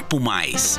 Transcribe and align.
Papo 0.00 0.18
Mais. 0.18 0.78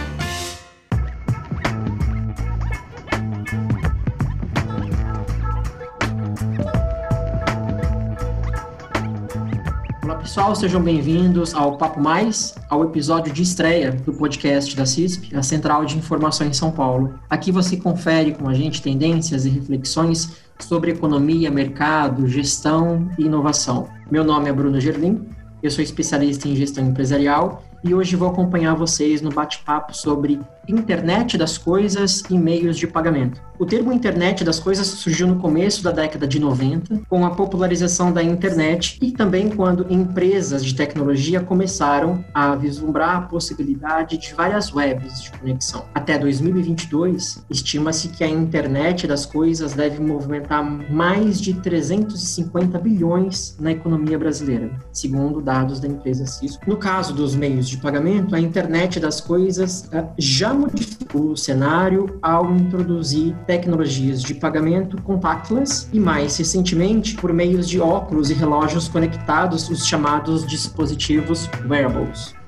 Olá 10.04 10.16
pessoal, 10.16 10.56
sejam 10.56 10.82
bem-vindos 10.82 11.54
ao 11.54 11.78
Papo 11.78 12.02
Mais, 12.02 12.56
ao 12.68 12.84
episódio 12.84 13.32
de 13.32 13.44
estreia 13.44 13.92
do 13.92 14.12
podcast 14.12 14.76
da 14.76 14.88
CISP, 14.88 15.36
a 15.36 15.44
Central 15.44 15.86
de 15.86 16.00
Informação 16.00 16.48
em 16.48 16.54
São 16.54 16.72
Paulo. 16.72 17.14
Aqui 17.30 17.52
você 17.52 17.78
confere 17.78 18.34
com 18.34 18.50
a 18.50 18.56
gente 18.56 18.82
tendências 18.82 19.46
e 19.46 19.50
reflexões 19.50 20.36
sobre 20.58 20.92
economia, 20.92 21.52
mercado, 21.52 22.28
gestão 22.28 23.08
e 23.20 23.26
inovação. 23.26 23.88
Meu 24.10 24.24
nome 24.24 24.50
é 24.50 24.54
Bruno 24.54 24.80
Gerlim, 24.80 25.30
eu 25.62 25.70
sou 25.70 25.84
especialista 25.84 26.48
em 26.48 26.56
gestão 26.56 26.84
empresarial 26.88 27.64
e 27.84 27.94
hoje 27.94 28.16
vou 28.16 28.30
acompanhar 28.30 28.76
vocês 28.76 29.22
no 29.22 29.32
bate-papo 29.32 29.96
sobre 29.96 30.40
internet 30.68 31.38
das 31.38 31.58
coisas 31.58 32.24
e 32.30 32.38
meios 32.38 32.78
de 32.78 32.88
pagamento. 32.88 33.42
O 33.62 33.66
termo 33.66 33.94
internet 33.94 34.44
das 34.44 34.60
coisas 34.60 34.88
surgiu 34.88 35.28
no 35.28 35.36
começo 35.36 35.84
da 35.84 35.92
década 35.92 36.28
de 36.28 36.40
90, 36.40 37.02
com 37.08 37.24
a 37.26 37.30
popularização 37.30 38.12
da 38.12 38.24
internet 38.24 38.98
e 39.00 39.12
também 39.12 39.50
quando 39.50 39.86
empresas 39.88 40.66
de 40.66 40.74
tecnologia 40.74 41.42
começaram 41.42 42.26
a 42.34 42.56
vislumbrar 42.56 43.18
a 43.18 43.22
possibilidade 43.22 44.18
de 44.18 44.34
várias 44.34 44.74
webs 44.74 45.22
de 45.22 45.32
conexão. 45.32 45.86
Até 45.94 46.18
2022, 46.18 47.46
estima-se 47.52 48.10
que 48.10 48.24
a 48.24 48.28
internet 48.28 49.06
das 49.06 49.28
coisas 49.28 49.74
deve 49.74 50.02
movimentar 50.02 50.64
mais 50.92 51.40
de 51.40 51.54
350 51.54 52.80
bilhões 52.80 53.56
na 53.60 53.72
economia 53.72 54.18
brasileira, 54.18 54.72
segundo 54.92 55.40
dados 55.40 55.80
da 55.80 55.88
empresa 55.88 56.26
Cisco. 56.26 56.68
No 56.68 56.78
caso 56.78 57.14
dos 57.14 57.36
meios 57.36 57.70
de 57.70 57.78
pagamento, 57.78 58.34
a 58.34 58.40
internet 58.40 59.00
das 59.00 59.22
coisas 59.22 59.88
eh, 59.92 60.04
já 60.18 60.51
modificou 60.54 61.32
o 61.32 61.38
cenário 61.38 62.18
ao 62.22 62.54
introduzir 62.56 63.36
tecnologias 63.46 64.22
de 64.22 64.34
pagamento 64.34 65.02
contactless 65.02 65.88
e, 65.94 66.00
mais 66.00 66.38
recentemente, 66.38 67.16
por 67.16 67.34
meios 67.34 67.68
de 67.68 67.80
óculos 67.80 68.30
e 68.30 68.34
relógios 68.34 68.88
conectados, 68.88 69.70
os 69.70 69.86
chamados 69.86 70.46
dispositivos 70.46 71.50
wearables. 71.68 72.41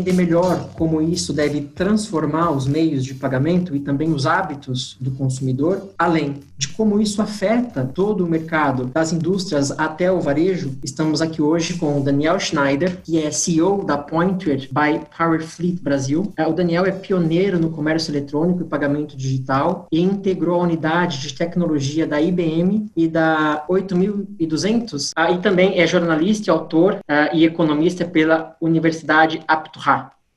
Entender 0.00 0.14
melhor 0.14 0.70
como 0.74 1.00
isso 1.02 1.32
deve 1.32 1.60
transformar 1.60 2.50
os 2.50 2.66
meios 2.66 3.04
de 3.04 3.14
pagamento 3.14 3.76
e 3.76 3.80
também 3.80 4.12
os 4.12 4.26
hábitos 4.26 4.96
do 4.98 5.10
consumidor, 5.10 5.90
além 5.98 6.40
de 6.56 6.68
como 6.68 7.00
isso 7.00 7.22
afeta 7.22 7.84
todo 7.94 8.24
o 8.24 8.28
mercado, 8.28 8.86
das 8.86 9.12
indústrias 9.12 9.70
até 9.72 10.10
o 10.10 10.20
varejo, 10.20 10.76
estamos 10.82 11.22
aqui 11.22 11.40
hoje 11.40 11.74
com 11.74 11.98
o 11.98 12.02
Daniel 12.02 12.38
Schneider, 12.38 12.98
que 13.02 13.18
é 13.18 13.30
CEO 13.30 13.84
da 13.84 13.96
Pointer 13.96 14.68
by 14.70 15.00
Powerfleet 15.16 15.80
Brasil. 15.80 16.32
É, 16.36 16.46
o 16.46 16.52
Daniel 16.52 16.84
é 16.84 16.92
pioneiro 16.92 17.58
no 17.58 17.70
comércio 17.70 18.10
eletrônico 18.10 18.62
e 18.62 18.66
pagamento 18.66 19.16
digital 19.16 19.86
e 19.90 20.00
integrou 20.00 20.60
a 20.60 20.64
unidade 20.64 21.20
de 21.20 21.34
tecnologia 21.34 22.06
da 22.06 22.20
IBM 22.20 22.90
e 22.96 23.08
da 23.08 23.64
8200, 23.68 25.12
ah, 25.16 25.30
e 25.30 25.38
também 25.38 25.80
é 25.80 25.86
jornalista 25.86 26.50
autor 26.50 26.98
ah, 27.08 27.30
e 27.32 27.44
economista 27.44 28.04
pela 28.04 28.56
Universidade 28.60 29.40
Apt 29.46 29.78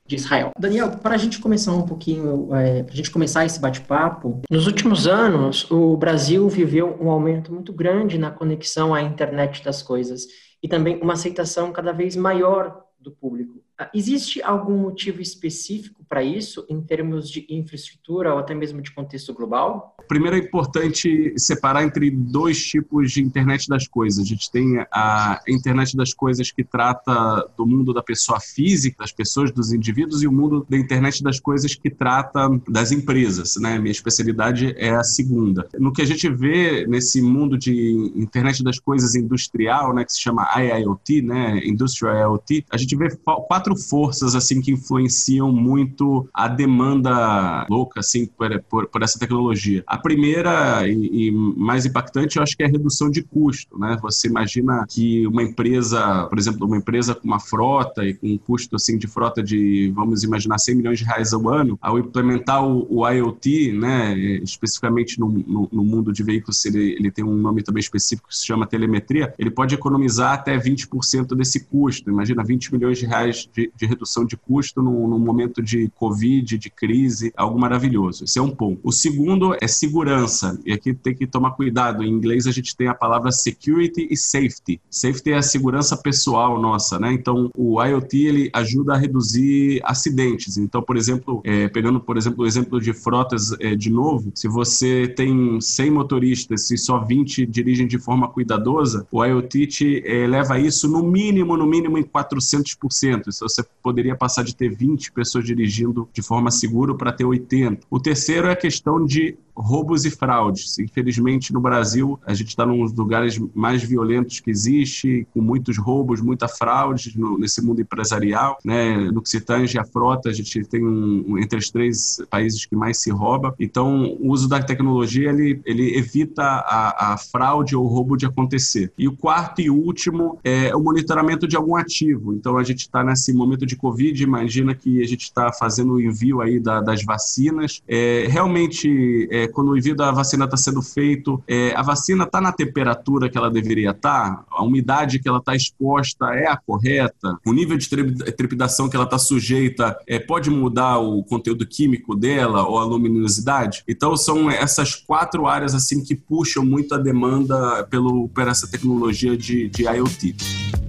de 0.06 0.16
Israel. 0.16 0.50
Daniel, 0.58 0.98
para 0.98 1.14
a 1.14 1.18
gente 1.18 1.38
começar 1.38 1.72
um 1.72 1.86
pouquinho, 1.86 2.54
é, 2.54 2.82
para 2.82 2.92
a 2.92 2.96
gente 2.96 3.10
começar 3.10 3.46
esse 3.46 3.58
bate-papo, 3.58 4.42
nos 4.50 4.66
últimos 4.66 5.06
anos 5.06 5.70
o 5.70 5.96
Brasil 5.96 6.46
viveu 6.46 6.98
um 7.00 7.10
aumento 7.10 7.50
muito 7.50 7.72
grande 7.72 8.18
na 8.18 8.30
conexão 8.30 8.94
à 8.94 9.00
internet 9.00 9.64
das 9.64 9.82
coisas 9.82 10.26
e 10.62 10.68
também 10.68 11.00
uma 11.00 11.14
aceitação 11.14 11.72
cada 11.72 11.90
vez 11.90 12.16
maior 12.16 12.84
do 13.00 13.12
público. 13.12 13.62
Ah, 13.78 13.90
existe 13.94 14.42
algum 14.42 14.76
motivo 14.76 15.22
específico 15.22 16.03
para 16.08 16.22
isso, 16.22 16.64
em 16.68 16.80
termos 16.80 17.30
de 17.30 17.46
infraestrutura 17.48 18.32
ou 18.32 18.38
até 18.38 18.54
mesmo 18.54 18.80
de 18.80 18.92
contexto 18.92 19.32
global? 19.32 19.96
Primeiro 20.08 20.36
é 20.36 20.38
importante 20.38 21.32
separar 21.36 21.82
entre 21.84 22.10
dois 22.10 22.62
tipos 22.62 23.12
de 23.12 23.22
internet 23.22 23.68
das 23.68 23.88
coisas. 23.88 24.24
A 24.24 24.28
gente 24.28 24.50
tem 24.50 24.84
a 24.92 25.40
internet 25.48 25.96
das 25.96 26.12
coisas 26.12 26.50
que 26.50 26.62
trata 26.62 27.48
do 27.56 27.66
mundo 27.66 27.92
da 27.92 28.02
pessoa 28.02 28.38
física, 28.40 28.98
das 28.98 29.12
pessoas, 29.12 29.50
dos 29.50 29.72
indivíduos, 29.72 30.22
e 30.22 30.26
o 30.26 30.32
mundo 30.32 30.66
da 30.68 30.76
internet 30.76 31.22
das 31.22 31.40
coisas 31.40 31.74
que 31.74 31.90
trata 31.90 32.48
das 32.68 32.92
empresas. 32.92 33.56
Né? 33.56 33.78
Minha 33.78 33.92
especialidade 33.92 34.74
é 34.76 34.90
a 34.90 35.04
segunda. 35.04 35.68
No 35.78 35.92
que 35.92 36.02
a 36.02 36.06
gente 36.06 36.28
vê 36.28 36.86
nesse 36.86 37.22
mundo 37.22 37.56
de 37.56 38.12
internet 38.14 38.62
das 38.62 38.78
coisas 38.78 39.14
industrial, 39.14 39.94
né, 39.94 40.04
que 40.04 40.12
se 40.12 40.20
chama 40.20 40.48
IIoT, 40.56 41.22
né, 41.22 41.60
Industrial 41.64 42.32
IoT, 42.32 42.66
a 42.70 42.76
gente 42.76 42.94
vê 42.96 43.08
quatro 43.48 43.76
forças 43.76 44.34
assim 44.34 44.60
que 44.60 44.70
influenciam 44.70 45.52
muito 45.52 45.93
a 46.32 46.48
demanda 46.48 47.66
louca 47.68 48.00
assim 48.00 48.26
por, 48.26 48.62
por, 48.68 48.86
por 48.88 49.02
essa 49.02 49.18
tecnologia. 49.18 49.82
A 49.86 49.98
primeira 49.98 50.86
e, 50.86 51.28
e, 51.28 51.30
mais 51.30 51.86
impactante, 51.86 52.36
eu 52.36 52.42
acho 52.42 52.56
que 52.56 52.62
é 52.62 52.66
a 52.66 52.70
redução 52.70 53.10
de 53.10 53.22
custo, 53.22 53.78
né? 53.78 53.98
Você 54.02 54.28
imagina 54.28 54.84
que 54.88 55.26
uma 55.26 55.42
empresa, 55.42 56.26
por 56.26 56.38
exemplo, 56.38 56.66
uma 56.66 56.76
empresa 56.76 57.14
com 57.14 57.26
uma 57.26 57.40
frota 57.40 58.04
e 58.04 58.14
com 58.14 58.28
um 58.28 58.38
custo 58.38 58.76
assim 58.76 58.98
de 58.98 59.06
frota 59.06 59.42
de, 59.42 59.92
vamos 59.94 60.22
imaginar, 60.22 60.58
100 60.58 60.74
milhões 60.74 60.98
de 60.98 61.04
reais 61.04 61.32
ao 61.32 61.48
ano, 61.48 61.78
ao 61.80 61.98
implementar 61.98 62.64
o, 62.64 62.86
o 62.88 63.08
IoT, 63.08 63.72
né, 63.72 64.16
especificamente 64.42 65.18
no, 65.18 65.28
no, 65.28 65.68
no, 65.70 65.84
mundo 65.84 66.12
de 66.12 66.22
veículos, 66.22 66.64
ele, 66.64 66.92
ele 66.98 67.10
tem 67.10 67.24
um 67.24 67.36
nome 67.36 67.62
também 67.62 67.80
específico 67.80 68.28
que 68.28 68.36
se 68.36 68.46
chama 68.46 68.66
telemetria, 68.66 69.34
ele 69.38 69.50
pode 69.50 69.74
economizar 69.74 70.32
até 70.32 70.56
20% 70.56 71.34
desse 71.36 71.60
custo. 71.60 72.10
Imagina 72.10 72.42
20 72.42 72.72
milhões 72.72 72.98
de 72.98 73.06
reais 73.06 73.48
de, 73.52 73.70
de 73.74 73.86
redução 73.86 74.24
de 74.24 74.36
custo 74.36 74.82
num, 74.82 75.08
num, 75.08 75.18
momento 75.18 75.62
de 75.62 75.83
Covid, 75.88 76.58
de 76.58 76.70
crise, 76.70 77.32
algo 77.36 77.58
maravilhoso. 77.58 78.24
Esse 78.24 78.38
é 78.38 78.42
um 78.42 78.50
ponto. 78.50 78.80
O 78.82 78.92
segundo 78.92 79.56
é 79.60 79.66
segurança, 79.66 80.58
e 80.64 80.72
aqui 80.72 80.94
tem 80.94 81.14
que 81.14 81.26
tomar 81.26 81.52
cuidado. 81.52 82.02
Em 82.02 82.08
inglês 82.08 82.46
a 82.46 82.50
gente 82.50 82.76
tem 82.76 82.88
a 82.88 82.94
palavra 82.94 83.30
security 83.30 84.08
e 84.10 84.16
safety. 84.16 84.80
Safety 84.90 85.32
é 85.32 85.36
a 85.36 85.42
segurança 85.42 85.96
pessoal 85.96 86.60
nossa, 86.60 86.98
né? 86.98 87.12
Então 87.12 87.50
o 87.56 87.82
IoT 87.82 88.26
ele 88.26 88.50
ajuda 88.52 88.94
a 88.94 88.96
reduzir 88.96 89.80
acidentes. 89.84 90.56
Então, 90.56 90.82
por 90.82 90.96
exemplo, 90.96 91.40
é, 91.44 91.68
pegando 91.68 92.00
por 92.00 92.16
exemplo 92.16 92.44
o 92.44 92.46
exemplo 92.46 92.80
de 92.80 92.92
frotas 92.92 93.52
é, 93.60 93.74
de 93.74 93.90
novo, 93.90 94.32
se 94.34 94.48
você 94.48 95.08
tem 95.08 95.60
100 95.60 95.90
motoristas 95.90 96.70
e 96.70 96.78
só 96.78 96.98
20 96.98 97.46
dirigem 97.46 97.86
de 97.86 97.98
forma 97.98 98.28
cuidadosa, 98.28 99.06
o 99.10 99.24
IoT 99.24 99.66
te 99.66 100.02
é, 100.04 100.26
leva 100.26 100.58
isso 100.58 100.88
no 100.88 101.02
mínimo, 101.02 101.56
no 101.56 101.66
mínimo 101.66 101.98
em 101.98 102.02
400%. 102.02 103.28
Isso 103.28 103.46
você 103.48 103.64
poderia 103.82 104.16
passar 104.16 104.42
de 104.42 104.54
ter 104.54 104.74
20 104.74 105.12
pessoas 105.12 105.44
dirigindo 105.44 105.73
de 106.12 106.22
forma 106.22 106.50
segura 106.50 106.94
para 106.94 107.12
ter 107.12 107.24
80. 107.24 107.86
O 107.90 108.00
terceiro 108.00 108.48
é 108.48 108.52
a 108.52 108.56
questão 108.56 109.04
de 109.04 109.36
roubos 109.56 110.04
e 110.04 110.10
fraudes. 110.10 110.78
Infelizmente, 110.78 111.52
no 111.52 111.60
Brasil, 111.60 112.18
a 112.26 112.34
gente 112.34 112.48
está 112.48 112.66
num 112.66 112.82
dos 112.82 112.92
lugares 112.92 113.40
mais 113.54 113.82
violentos 113.82 114.40
que 114.40 114.50
existe, 114.50 115.26
com 115.32 115.40
muitos 115.40 115.78
roubos, 115.78 116.20
muita 116.20 116.48
fraude 116.48 117.16
no, 117.16 117.38
nesse 117.38 117.62
mundo 117.62 117.80
empresarial. 117.80 118.58
Né? 118.64 119.10
No 119.10 119.22
que 119.22 119.28
se 119.28 119.40
tange 119.40 119.78
a 119.78 119.84
frota, 119.84 120.28
a 120.28 120.32
gente 120.32 120.62
tem 120.64 120.84
um, 120.84 121.38
entre 121.38 121.58
os 121.58 121.70
três 121.70 122.20
países 122.28 122.66
que 122.66 122.74
mais 122.74 123.00
se 123.00 123.10
rouba. 123.10 123.54
Então, 123.58 124.16
o 124.20 124.30
uso 124.30 124.48
da 124.48 124.62
tecnologia 124.62 125.30
ele, 125.30 125.60
ele 125.64 125.96
evita 125.96 126.42
a, 126.42 127.12
a 127.14 127.18
fraude 127.18 127.76
ou 127.76 127.86
roubo 127.86 128.16
de 128.16 128.26
acontecer. 128.26 128.92
E 128.98 129.06
o 129.06 129.16
quarto 129.16 129.60
e 129.60 129.70
último 129.70 130.38
é 130.42 130.74
o 130.74 130.80
monitoramento 130.82 131.46
de 131.46 131.56
algum 131.56 131.76
ativo. 131.76 132.32
Então, 132.32 132.56
a 132.56 132.64
gente 132.64 132.80
está 132.80 133.04
nesse 133.04 133.32
momento 133.32 133.64
de 133.64 133.76
Covid, 133.76 134.22
imagina 134.22 134.74
que 134.74 135.02
a 135.02 135.06
gente 135.06 135.22
está 135.22 135.52
fazendo 135.64 135.94
o 135.94 136.00
envio 136.00 136.42
aí 136.42 136.60
da, 136.60 136.82
das 136.82 137.02
vacinas. 137.02 137.80
É, 137.88 138.26
realmente, 138.28 139.26
é, 139.30 139.48
quando 139.48 139.70
o 139.70 139.78
envio 139.78 139.96
da 139.96 140.12
vacina 140.12 140.44
está 140.44 140.58
sendo 140.58 140.82
feito, 140.82 141.42
é, 141.48 141.74
a 141.74 141.80
vacina 141.80 142.24
está 142.24 142.38
na 142.38 142.52
temperatura 142.52 143.30
que 143.30 143.38
ela 143.38 143.50
deveria 143.50 143.92
estar, 143.92 144.36
tá? 144.36 144.44
a 144.50 144.62
umidade 144.62 145.18
que 145.18 145.26
ela 145.26 145.38
está 145.38 145.56
exposta 145.56 146.26
é 146.34 146.46
a 146.46 146.56
correta, 146.56 147.38
o 147.46 147.52
nível 147.52 147.78
de 147.78 147.88
trepidação 147.88 148.90
que 148.90 148.96
ela 148.96 149.06
está 149.06 149.16
sujeita 149.16 149.96
é, 150.06 150.18
pode 150.18 150.50
mudar 150.50 150.98
o 150.98 151.22
conteúdo 151.24 151.66
químico 151.66 152.14
dela 152.14 152.68
ou 152.68 152.78
a 152.78 152.84
luminosidade. 152.84 153.82
Então 153.88 154.14
são 154.18 154.50
essas 154.50 154.94
quatro 154.94 155.46
áreas 155.46 155.74
assim 155.74 156.04
que 156.04 156.14
puxam 156.14 156.62
muito 156.62 156.94
a 156.94 156.98
demanda 156.98 157.84
pelo, 157.84 158.28
por 158.28 158.46
essa 158.46 158.70
tecnologia 158.70 159.34
de, 159.34 159.70
de 159.70 159.84
IoT. 159.84 160.83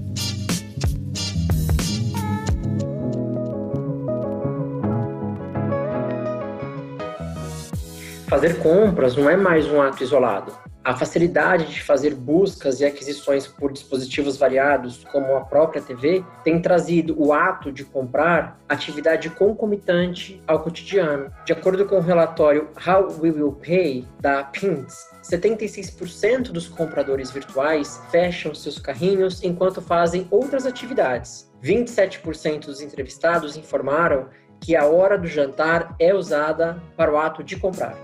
Fazer 8.36 8.60
compras 8.60 9.16
não 9.16 9.30
é 9.30 9.38
mais 9.38 9.66
um 9.66 9.82
ato 9.82 10.04
isolado. 10.04 10.52
A 10.84 10.94
facilidade 10.94 11.72
de 11.72 11.82
fazer 11.82 12.14
buscas 12.14 12.82
e 12.82 12.86
aquisições 12.86 13.48
por 13.48 13.72
dispositivos 13.72 14.36
variados, 14.36 15.06
como 15.06 15.38
a 15.38 15.46
própria 15.46 15.82
TV, 15.82 16.22
tem 16.44 16.62
trazido 16.62 17.16
o 17.18 17.32
ato 17.32 17.72
de 17.72 17.86
comprar 17.86 18.60
atividade 18.68 19.30
concomitante 19.30 20.44
ao 20.46 20.60
cotidiano. 20.60 21.32
De 21.46 21.54
acordo 21.54 21.86
com 21.86 21.96
o 21.96 22.02
relatório 22.02 22.68
How 22.86 23.08
We 23.22 23.32
Will 23.32 23.54
Pay 23.54 24.06
da 24.20 24.44
PINTS, 24.44 24.98
76% 25.24 26.52
dos 26.52 26.68
compradores 26.68 27.32
virtuais 27.32 28.02
fecham 28.12 28.54
seus 28.54 28.78
carrinhos 28.78 29.42
enquanto 29.46 29.82
fazem 29.82 30.28
outras 30.30 30.66
atividades. 30.66 31.50
27% 31.64 32.66
dos 32.66 32.82
entrevistados 32.82 33.56
informaram 33.56 34.28
que 34.60 34.76
a 34.76 34.86
hora 34.86 35.18
do 35.18 35.26
jantar 35.26 35.96
é 35.98 36.14
usada 36.14 36.82
para 36.98 37.14
o 37.14 37.18
ato 37.18 37.42
de 37.42 37.56
comprar. 37.56 37.96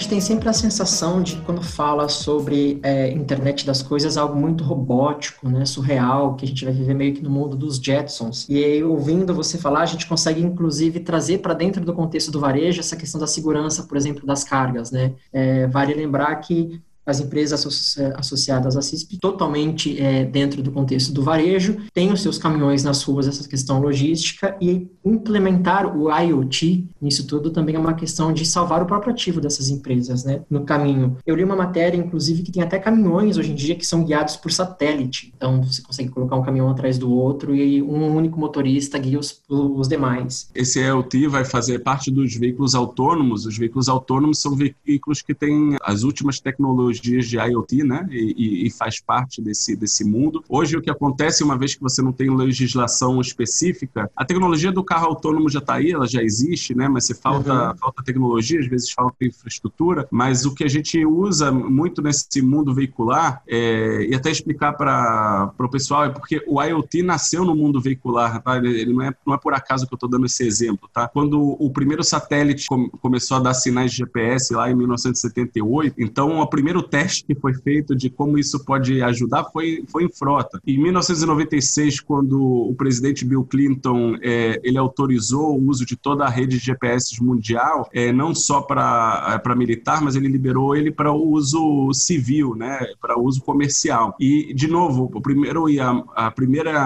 Gente 0.00 0.08
tem 0.08 0.20
sempre 0.20 0.48
a 0.48 0.52
sensação 0.52 1.22
de 1.22 1.36
quando 1.42 1.60
fala 1.60 2.08
sobre 2.08 2.80
é, 2.82 3.10
internet 3.10 3.66
das 3.66 3.82
coisas 3.82 4.16
algo 4.16 4.34
muito 4.34 4.64
robótico, 4.64 5.46
né, 5.46 5.66
surreal, 5.66 6.36
que 6.36 6.46
a 6.46 6.48
gente 6.48 6.64
vai 6.64 6.72
viver 6.72 6.94
meio 6.94 7.14
que 7.14 7.22
no 7.22 7.28
mundo 7.28 7.54
dos 7.54 7.76
Jetsons. 7.76 8.48
E 8.48 8.64
aí, 8.64 8.82
ouvindo 8.82 9.34
você 9.34 9.58
falar, 9.58 9.82
a 9.82 9.86
gente 9.86 10.06
consegue 10.06 10.40
inclusive 10.40 11.00
trazer 11.00 11.38
para 11.38 11.52
dentro 11.52 11.84
do 11.84 11.92
contexto 11.92 12.30
do 12.30 12.40
varejo 12.40 12.80
essa 12.80 12.96
questão 12.96 13.20
da 13.20 13.26
segurança, 13.26 13.82
por 13.82 13.96
exemplo, 13.96 14.26
das 14.26 14.42
cargas, 14.42 14.90
né? 14.90 15.12
É, 15.30 15.66
vale 15.66 15.92
lembrar 15.92 16.34
que 16.36 16.80
as 17.04 17.20
empresas 17.20 17.96
é, 17.98 18.12
associadas 18.16 18.76
à 18.76 18.82
CISP, 18.82 19.18
totalmente 19.18 20.00
é, 20.00 20.24
dentro 20.24 20.62
do 20.62 20.70
contexto 20.70 21.12
do 21.12 21.22
varejo, 21.22 21.78
têm 21.92 22.12
os 22.12 22.22
seus 22.22 22.38
caminhões 22.38 22.84
nas 22.84 23.02
ruas, 23.02 23.26
essa 23.26 23.48
questão 23.48 23.80
logística, 23.80 24.56
e 24.60 24.88
implementar 25.04 25.96
o 25.96 26.10
IoT 26.10 26.88
nisso 27.00 27.26
tudo 27.26 27.50
também 27.50 27.74
é 27.74 27.78
uma 27.78 27.94
questão 27.94 28.32
de 28.32 28.44
salvar 28.44 28.82
o 28.82 28.86
próprio 28.86 29.12
ativo 29.12 29.40
dessas 29.40 29.68
empresas, 29.68 30.24
né, 30.24 30.42
no 30.50 30.64
caminho. 30.64 31.16
Eu 31.26 31.34
li 31.34 31.42
uma 31.42 31.56
matéria, 31.56 31.96
inclusive, 31.96 32.42
que 32.42 32.52
tem 32.52 32.62
até 32.62 32.78
caminhões 32.78 33.36
hoje 33.36 33.52
em 33.52 33.54
dia 33.54 33.74
que 33.74 33.86
são 33.86 34.04
guiados 34.04 34.36
por 34.36 34.52
satélite, 34.52 35.32
então 35.36 35.62
você 35.62 35.82
consegue 35.82 36.10
colocar 36.10 36.36
um 36.36 36.42
caminhão 36.42 36.68
atrás 36.68 36.98
do 36.98 37.10
outro 37.10 37.54
e 37.54 37.82
um 37.82 38.14
único 38.14 38.38
motorista 38.38 38.98
guia 38.98 39.18
os, 39.18 39.40
os 39.48 39.88
demais. 39.88 40.50
Esse 40.54 40.80
IoT 40.80 41.26
vai 41.28 41.44
fazer 41.44 41.80
parte 41.80 42.10
dos 42.10 42.34
veículos 42.34 42.74
autônomos, 42.74 43.46
os 43.46 43.56
veículos 43.56 43.88
autônomos 43.88 44.38
são 44.38 44.54
veículos 44.54 45.22
que 45.22 45.34
têm 45.34 45.76
as 45.82 46.02
últimas 46.02 46.40
tecnologias 46.40 46.89
dias 46.98 47.26
de 47.26 47.36
IoT, 47.36 47.84
né? 47.84 48.08
E, 48.10 48.66
e, 48.66 48.70
faz 48.70 49.00
parte 49.00 49.42
desse, 49.42 49.76
desse 49.76 50.04
mundo. 50.04 50.42
Hoje, 50.48 50.76
o 50.76 50.82
que 50.82 50.90
acontece, 50.90 51.44
uma 51.44 51.58
vez 51.58 51.74
que 51.74 51.82
você 51.82 52.00
não 52.00 52.12
tem 52.12 52.34
legislação 52.34 53.20
específica, 53.20 54.10
a 54.16 54.24
tecnologia 54.24 54.72
do 54.72 54.82
carro 54.82 55.06
autônomo 55.06 55.48
já 55.48 55.58
está 55.58 55.74
aí, 55.74 55.90
ela 55.90 56.06
já 56.06 56.22
existe, 56.22 56.74
né? 56.74 56.88
Mas 56.88 57.04
se 57.04 57.14
falta, 57.14 57.70
uhum. 57.70 57.76
falta 57.76 58.02
tecnologia, 58.02 58.60
às 58.60 58.66
vezes 58.66 58.90
falta 58.90 59.24
infraestrutura. 59.24 60.08
Mas 60.10 60.46
o 60.46 60.54
que 60.54 60.64
a 60.64 60.68
gente 60.68 61.04
usa 61.04 61.52
muito 61.52 62.02
nesse 62.02 62.40
mundo 62.42 62.74
veicular, 62.74 63.42
é, 63.46 64.06
e 64.08 64.14
até 64.14 64.30
explicar 64.30 64.72
para 64.72 65.52
o 65.58 65.68
pessoal, 65.68 66.04
é 66.04 66.10
porque 66.10 66.42
o 66.46 66.62
IoT 66.62 67.02
nasceu 67.02 67.44
no 67.44 67.54
mundo 67.54 67.80
veicular, 67.80 68.42
tá? 68.42 68.56
Ele, 68.56 68.80
ele 68.80 68.92
não, 68.92 69.02
é, 69.02 69.14
não 69.26 69.34
é 69.34 69.38
por 69.38 69.54
acaso 69.54 69.86
que 69.86 69.92
eu 69.92 69.96
estou 69.96 70.08
dando 70.08 70.26
esse 70.26 70.44
exemplo, 70.44 70.88
tá? 70.92 71.08
Quando 71.08 71.56
o 71.58 71.70
primeiro 71.70 72.02
satélite 72.02 72.66
com, 72.68 72.88
começou 72.88 73.36
a 73.36 73.40
dar 73.40 73.54
sinais 73.54 73.90
de 73.90 73.98
GPS 73.98 74.54
lá 74.54 74.70
em 74.70 74.74
1978, 74.74 75.96
então 75.98 76.40
o 76.40 76.46
primeiro 76.46 76.79
teste 76.82 77.24
que 77.24 77.34
foi 77.34 77.54
feito 77.54 77.94
de 77.94 78.10
como 78.10 78.38
isso 78.38 78.64
pode 78.64 79.02
ajudar 79.02 79.44
foi, 79.52 79.84
foi 79.88 80.04
em 80.04 80.10
frota. 80.10 80.60
Em 80.66 80.78
1996, 80.78 82.00
quando 82.00 82.40
o 82.40 82.74
presidente 82.74 83.24
Bill 83.24 83.44
Clinton 83.44 84.16
é, 84.22 84.60
ele 84.62 84.78
autorizou 84.78 85.58
o 85.58 85.68
uso 85.68 85.84
de 85.84 85.96
toda 85.96 86.24
a 86.24 86.28
rede 86.28 86.58
de 86.58 86.64
GPS 86.64 87.22
mundial, 87.22 87.88
é, 87.92 88.12
não 88.12 88.34
só 88.34 88.60
para 88.60 89.40
é, 89.44 89.54
militar, 89.54 90.00
mas 90.00 90.16
ele 90.16 90.28
liberou 90.28 90.74
ele 90.74 90.90
para 90.90 91.12
o 91.12 91.30
uso 91.30 91.92
civil, 91.92 92.54
né, 92.54 92.78
para 93.00 93.18
uso 93.18 93.42
comercial. 93.42 94.14
E, 94.18 94.54
de 94.54 94.68
novo, 94.68 95.10
o 95.12 95.20
primeiro 95.20 95.68
e 95.68 95.78
a, 95.78 95.90
a 96.14 96.30
primeira 96.30 96.80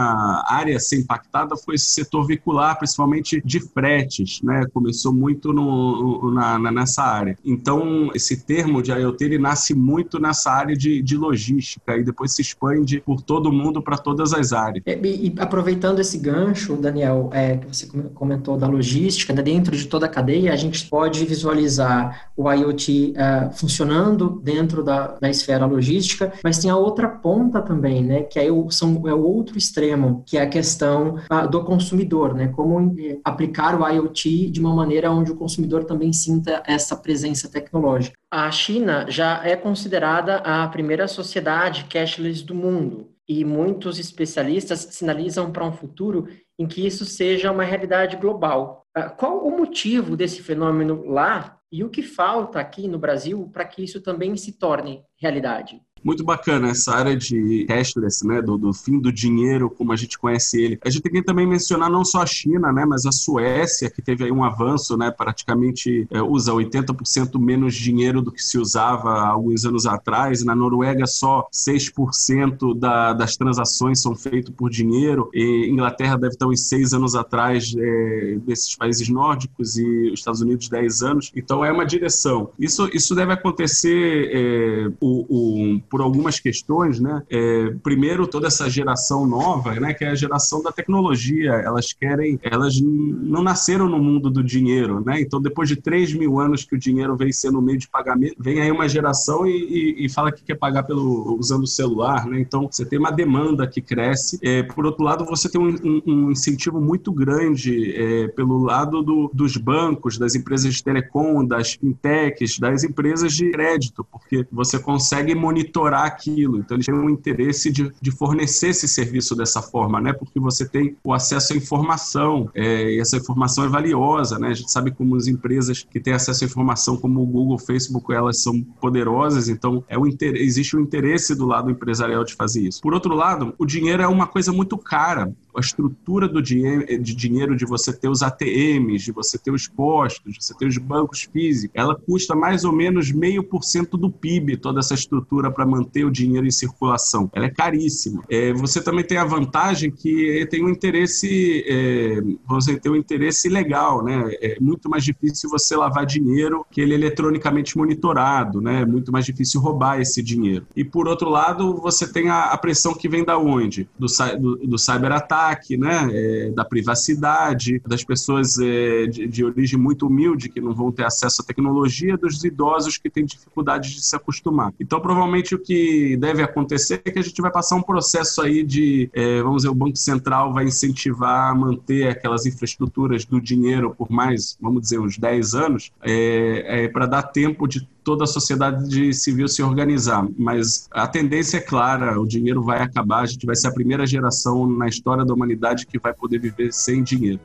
área 0.47 0.77
a 0.77 0.81
ser 0.81 1.01
impactada 1.01 1.57
foi 1.57 1.77
o 1.77 1.79
setor 1.79 2.27
veicular, 2.27 2.77
principalmente 2.79 3.41
de 3.45 3.61
fretes, 3.61 4.41
né, 4.43 4.65
começou 4.73 5.13
muito 5.13 5.53
no, 5.53 6.33
na, 6.33 6.59
nessa 6.73 7.03
área. 7.03 7.39
Então, 7.45 8.11
esse 8.15 8.45
termo 8.45 8.83
de 8.83 8.91
IoT 8.91 9.25
ele 9.25 9.39
nasce 9.39 9.75
muito 9.85 10.19
nessa 10.19 10.51
área 10.51 10.75
de, 10.75 11.03
de 11.03 11.17
logística 11.17 11.97
e 11.97 12.03
depois 12.03 12.35
se 12.35 12.41
expande 12.41 13.01
por 13.01 13.21
todo 13.21 13.53
mundo 13.53 13.83
para 13.83 13.99
todas 13.99 14.33
as 14.33 14.53
áreas. 14.53 14.83
E, 14.87 15.29
e, 15.29 15.35
aproveitando 15.39 16.01
esse 16.01 16.17
gancho, 16.17 16.77
Daniel, 16.77 17.29
é, 17.33 17.59
que 17.59 17.67
você 17.67 17.87
comentou 18.15 18.57
da 18.57 18.67
logística, 18.67 19.33
né, 19.33 19.43
dentro 19.43 19.77
de 19.77 19.87
toda 19.87 20.07
a 20.07 20.09
cadeia, 20.09 20.53
a 20.53 20.57
gente 20.57 20.89
pode 20.89 21.25
visualizar 21.27 22.31
o 22.37 22.51
IoT 22.51 23.15
é, 23.17 23.51
funcionando 23.53 24.41
dentro 24.43 24.83
da, 24.83 25.19
da 25.21 25.29
esfera 25.29 25.67
logística, 25.67 26.33
mas 26.43 26.59
tem 26.59 26.71
a 26.71 26.77
outra 26.77 27.09
ponta 27.09 27.61
também, 27.61 28.03
né, 28.03 28.23
que 28.23 28.39
é 28.39 28.51
o, 28.51 28.71
são, 28.71 29.03
é 29.07 29.13
o 29.13 29.23
outro 29.23 29.59
extremo, 29.59 30.23
que 30.27 30.39
é 30.39 30.43
a 30.43 30.49
questão 30.49 31.19
a, 31.29 31.47
do 31.47 31.63
consumidor, 31.65 32.35
né, 32.35 32.49
como 32.49 32.95
é, 32.99 33.19
aplicar 33.23 33.79
o 33.79 33.87
IoT 33.87 34.51
de 34.51 34.61
uma 34.61 34.75
maneira 34.75 35.11
onde 35.11 35.31
o 35.31 35.37
consumidor 35.37 35.85
também 35.85 36.13
sinta 36.13 36.63
essa 36.67 36.97
presença 36.97 37.49
tecnológica. 37.49 38.17
A 38.31 38.51
China 38.51 39.07
já 39.09 39.41
é 39.45 39.55
considerada 39.75 40.37
a 40.37 40.69
primeira 40.69 41.09
sociedade 41.09 41.87
cashless 41.87 42.45
do 42.45 42.55
mundo 42.55 43.11
e 43.29 43.45
muitos 43.45 43.99
especialistas 43.99 44.87
sinalizam 44.93 45.51
para 45.51 45.65
um 45.65 45.73
futuro 45.73 46.29
em 46.57 46.65
que 46.65 46.87
isso 46.87 47.05
seja 47.05 47.51
uma 47.51 47.65
realidade 47.65 48.17
global. 48.17 48.87
Ah, 48.95 49.11
qual 49.11 49.45
o 49.45 49.51
motivo 49.51 50.17
desse 50.17 50.41
fenômeno 50.45 51.05
lá 51.05 51.59
e 51.73 51.83
o 51.83 51.91
que 51.91 52.05
falta 52.05 52.61
aqui 52.61 52.87
no 52.87 53.01
Brasil 53.01 53.51
para 53.53 53.65
que 53.65 53.83
isso 53.83 54.01
também 54.01 54.37
se 54.37 54.53
torne 54.53 55.03
realidade? 55.17 55.83
Muito 56.05 56.23
bacana 56.23 56.69
essa 56.69 56.95
área 56.95 57.17
de 57.17 57.65
cashless, 57.67 58.27
né, 58.27 58.43
do, 58.43 58.59
do, 58.59 58.73
fim 58.75 58.99
do 58.99 59.11
dinheiro 59.11 59.71
como 59.71 59.93
a 59.93 59.97
gente 59.97 60.19
conhece 60.19 60.61
ele. 60.61 60.79
A 60.85 60.91
gente 60.91 61.03
tem 61.03 61.13
que 61.13 61.23
também 61.23 61.47
mencionar 61.47 61.91
não 61.91 62.05
só 62.05 62.23
a 62.23 62.27
China, 62.27 62.71
né, 62.71 62.85
mas 62.85 63.07
a 63.07 63.13
Suécia, 63.13 63.91
que 63.91 64.03
teve 64.03 64.25
aí 64.25 64.31
um 64.31 64.45
avanço, 64.45 64.97
né, 64.97 65.11
praticamente 65.11 66.07
é, 66.11 66.21
usa 66.21 66.53
80% 66.53 67.41
menos 67.41 67.75
dinheiro 67.75 68.21
do 68.21 68.31
que 68.31 68.43
se 68.43 68.59
usava 68.59 69.11
há 69.11 69.29
alguns 69.29 69.65
anos 69.65 69.87
atrás. 69.87 70.45
Na 70.45 70.55
Noruega, 70.55 71.07
só 71.07 71.49
6% 71.53 72.79
da, 72.79 73.13
das 73.13 73.37
transações 73.37 74.03
são 74.03 74.15
feitas 74.15 74.55
por 74.55 74.71
dinheiro. 74.71 75.31
E 75.33 75.69
Inglaterra 75.71 76.17
deve 76.17 76.35
estar 76.35 76.47
uns 76.47 76.69
6 76.69 76.93
anos 76.93 77.15
atrás 77.15 77.75
é, 77.77 78.39
desses 78.45 78.75
países 78.77 79.09
nórdicos 79.09 79.79
e 79.79 80.11
os 80.11 80.21
Estados 80.21 80.41
Unidos 80.41 80.69
10 80.69 81.03
anos. 81.03 81.33
Então, 81.35 81.65
é 81.65 81.73
uma 81.73 81.87
direção. 81.87 82.51
Isso, 82.59 82.89
isso 82.93 83.15
deve 83.15 83.33
acontecer 83.33 84.31
é, 84.33 84.93
o, 85.01 85.75
o 85.75 85.81
por 85.95 86.01
algumas 86.01 86.41
questões, 86.41 86.99
né? 86.99 87.23
É, 87.31 87.71
primeiro, 87.81 88.27
toda 88.27 88.49
essa 88.49 88.69
geração 88.69 89.25
nova, 89.25 89.79
né? 89.79 89.95
Que 89.95 90.05
é 90.05 90.09
a 90.09 90.15
geração 90.17 90.61
da 90.61 90.73
tecnologia. 90.73 91.53
Elas 91.53 91.93
querem, 91.93 92.37
elas 92.43 92.81
não 92.81 93.45
nasceram 93.45 93.89
no 93.89 94.01
mundo 94.01 94.29
do 94.29 94.43
dinheiro, 94.43 95.05
né? 95.07 95.21
Então, 95.21 95.41
depois 95.41 95.69
de 95.69 95.77
3 95.77 96.13
mil 96.15 96.41
anos 96.41 96.65
que 96.65 96.75
o 96.75 96.79
dinheiro 96.81 97.17
vem 97.17 97.31
sendo 97.31 97.63
meio 97.63 97.79
de 97.79 97.89
pagamento, 97.89 98.35
vem 98.41 98.61
aí 98.61 98.73
uma 98.73 98.89
geração 98.89 99.47
e, 99.47 99.53
e, 99.53 100.07
e 100.07 100.09
fala 100.09 100.33
que 100.33 100.43
quer 100.43 100.57
pagar 100.57 100.83
pelo 100.83 101.37
usando 101.39 101.63
o 101.63 101.69
celular, 101.69 102.27
né? 102.27 102.41
Então, 102.41 102.69
você 102.69 102.85
tem 102.85 102.99
uma 102.99 103.13
demanda 103.13 103.65
que 103.65 103.81
cresce. 103.81 104.37
É, 104.43 104.65
por 104.65 104.85
outro 104.87 105.05
lado, 105.05 105.25
você 105.25 105.49
tem 105.49 105.61
um, 105.61 105.77
um, 105.85 106.03
um 106.05 106.31
incentivo 106.33 106.81
muito 106.81 107.13
grande 107.13 107.95
é, 107.95 108.27
pelo 108.27 108.59
lado 108.59 109.01
do, 109.01 109.31
dos 109.33 109.57
bancos, 109.57 110.19
das 110.19 110.35
empresas 110.35 110.75
de 110.75 110.83
telecom, 110.83 111.45
das 111.45 111.75
fintechs, 111.75 112.59
das 112.59 112.83
empresas 112.83 113.33
de 113.33 113.49
crédito, 113.53 114.05
porque 114.11 114.45
você 114.51 114.77
consegue 114.77 115.37
monitorar 115.37 115.84
monitorar 115.85 116.05
aquilo. 116.05 116.59
Então, 116.59 116.77
eles 116.77 116.87
têm 116.87 116.95
um 116.95 117.11
interesse 117.11 117.71
de, 117.71 117.93
de 118.01 118.11
fornecer 118.11 118.69
esse 118.69 118.89
serviço 118.89 119.37
dessa 119.37 119.61
forma, 119.61 120.01
né? 120.01 120.13
Porque 120.13 120.41
você 120.41 120.67
tem 120.67 120.97
o 121.05 121.13
acesso 121.13 121.53
à 121.53 121.57
informação, 121.57 122.51
é, 122.55 122.95
e 122.95 123.01
essa 123.01 123.17
informação 123.17 123.65
é 123.65 123.69
valiosa, 123.69 124.39
né? 124.39 124.49
A 124.49 124.55
gente 124.55 124.71
sabe 124.71 124.91
como 124.91 125.17
as 125.17 125.27
empresas 125.27 125.87
que 125.89 126.01
têm 126.01 126.15
acesso 126.15 126.45
à 126.45 126.47
informação, 126.47 126.97
como 126.97 127.23
o 127.23 127.27
Google, 127.27 127.57
o 127.57 127.59
Facebook, 127.59 128.13
elas 128.13 128.43
são 128.43 128.61
poderosas, 128.81 129.49
então 129.49 129.85
é 129.89 129.99
o 129.99 130.05
existe 130.07 130.77
o 130.77 130.81
interesse 130.81 131.35
do 131.35 131.47
lado 131.47 131.71
empresarial 131.71 132.25
de 132.25 132.35
fazer 132.35 132.63
isso. 132.63 132.81
Por 132.81 132.95
outro 132.95 133.15
lado, 133.15 133.55
o 133.59 133.67
dinheiro 133.67 134.03
é 134.03 134.07
uma 134.07 134.27
coisa 134.27 134.53
muito 134.53 134.77
cara 134.79 135.33
a 135.57 135.61
estrutura 135.61 136.29
do 136.29 136.43
de 136.43 137.15
dinheiro 137.15 137.57
de 137.57 137.65
você 137.65 137.93
ter 137.93 138.09
os 138.09 138.23
ATMs, 138.23 139.05
de 139.05 139.13
você 139.13 139.39
ter 139.39 139.51
os 139.51 139.67
postos, 139.67 140.35
de 140.35 140.45
você 140.45 140.55
ter 140.55 140.67
os 140.67 140.79
bancos 140.79 141.29
físicos, 141.33 141.75
ela 141.75 141.95
custa 141.95 142.35
mais 142.35 142.65
ou 142.65 142.73
menos 142.73 143.11
meio 143.13 143.43
por 143.43 143.63
cento 143.63 143.97
do 143.97 144.11
PIB, 144.11 144.57
toda 144.57 144.81
essa 144.81 144.95
estrutura 144.95 145.51
para 145.51 145.65
manter 145.65 146.05
o 146.05 146.11
dinheiro 146.11 146.47
em 146.47 146.51
circulação. 146.51 147.31
Ela 147.33 147.47
é 147.47 147.51
caríssima. 147.51 148.23
É, 148.29 148.53
você 148.53 148.83
também 148.83 149.05
tem 149.05 149.19
a 149.19 149.25
vantagem 149.25 149.91
que 149.91 150.47
tem 150.51 150.65
um 150.65 150.69
interesse, 150.69 151.65
é, 151.67 152.21
você 152.47 152.79
tem 152.79 152.93
um 152.93 152.97
interesse 152.97 153.49
legal, 153.49 154.05
né? 154.05 154.31
É 154.41 154.59
muito 154.61 154.91
mais 154.91 155.05
difícil 155.05 155.49
você 155.49 155.77
lavar 155.77 156.05
dinheiro 156.05 156.67
que 156.71 156.81
ele 156.81 156.93
é 156.93 156.97
eletronicamente 156.97 157.77
monitorado, 157.77 158.61
né? 158.61 158.83
É 158.83 158.87
muito 158.87 159.13
mais 159.13 159.25
difícil 159.25 159.61
roubar 159.61 160.01
esse 160.01 160.23
dinheiro. 160.23 160.67
E 160.75 160.85
por 160.85 161.09
outro 161.09 161.29
lado, 161.29 161.75
você 161.77 162.11
tem 162.11 162.29
a, 162.29 162.47
a 162.47 162.59
pressão 162.59 162.95
que 162.95 163.09
vem 163.09 163.25
da 163.25 163.39
onde? 163.39 163.89
Do, 163.99 164.07
do, 164.39 164.57
do 164.57 164.79
cyberataque 164.79 165.44
ataque, 165.45 165.77
né, 165.77 166.09
é, 166.11 166.51
da 166.51 166.65
privacidade, 166.65 167.81
das 167.87 168.03
pessoas 168.03 168.59
é, 168.59 169.07
de, 169.07 169.27
de, 169.27 169.45
origem 169.45 169.79
muito 169.79 170.07
humilde 170.07 170.49
que 170.49 170.61
não 170.61 170.75
vão 170.75 170.91
ter 170.91 171.05
acesso 171.05 171.43
à 171.43 171.45
tecnologia, 171.45 172.17
dos 172.17 172.43
idosos 172.45 172.97
que 172.97 173.11
têm 173.11 173.25
dificuldade 173.25 173.95
de 173.95 174.05
se 174.05 174.17
acostumar. 174.17 174.73
Então, 174.81 175.01
provavelmente 175.01 175.55
o 175.55 175.59
que 175.59 176.17
deve 176.17 176.43
acontecer 176.43 177.03
é 177.05 177.11
que 177.11 177.19
a 177.19 177.23
gente 177.23 177.41
vai 177.41 177.51
passar 177.51 177.77
um 177.77 177.83
processo 177.83 178.41
aí 178.41 178.63
de, 178.63 179.11
é, 179.13 179.43
vamos 179.43 179.59
dizer, 179.59 179.69
o 179.69 179.75
Banco 179.75 179.97
Central 179.97 180.53
vai 180.53 180.65
incentivar 180.65 181.51
a 181.51 181.55
manter 181.55 182.09
aquelas 182.09 182.47
infraestruturas 182.47 183.25
do 183.25 183.41
dinheiro 183.41 183.95
por 183.97 184.11
mais, 184.11 184.57
vamos 184.61 184.83
dizer, 184.83 184.99
uns 184.99 185.19
10 185.19 185.55
anos, 185.55 185.93
é, 186.03 186.85
é 186.85 186.89
para 186.89 187.07
dar 187.07 187.23
tempo 187.23 187.67
de 187.67 187.87
toda 188.05 188.25
a 188.25 188.27
sociedade 188.27 189.13
civil 189.15 189.49
se 189.49 189.63
organizar. 189.63 190.29
Mas 190.39 190.87
a 190.93 191.07
tendência 191.07 191.57
é 191.57 191.61
clara: 191.61 192.21
o 192.21 192.27
dinheiro 192.27 192.63
vai 192.63 192.81
acabar, 192.81 193.23
a 193.23 193.27
gente 193.27 193.47
vai 193.47 193.57
ser 193.57 193.69
a 193.69 193.73
primeira 193.73 194.07
geração 194.07 194.67
na 194.67 194.87
história 194.87 195.25
da 195.25 195.33
humanidade 195.33 195.87
que 195.87 195.99
vai 195.99 196.13
poder 196.13 196.39
viver 196.39 196.73
sem 196.73 197.03
dinheiro. 197.03 197.41